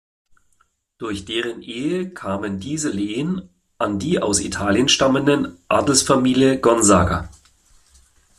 [0.97, 7.29] Durch deren Ehe kamen diese Lehen an die aus Italien stammenden Adelsfamilie Gonzaga.